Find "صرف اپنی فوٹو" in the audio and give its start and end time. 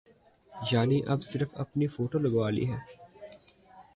1.21-2.17